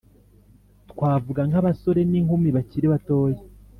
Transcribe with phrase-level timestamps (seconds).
[0.91, 3.39] twavuga nk'abasore n'inkumi bakiri batoya,